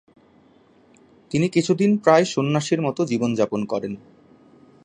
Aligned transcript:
তিনি 1.31 1.47
কিছুদিন 1.49 1.91
প্রায় 1.97 2.25
সন্ন্যাসীর 2.25 2.79
মতো 2.81 3.01
জীবনযাপন 3.05 3.61
করেন। 3.65 3.93